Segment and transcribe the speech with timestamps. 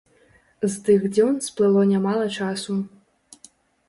[0.61, 2.79] З тых дзён сплыло нямала часу.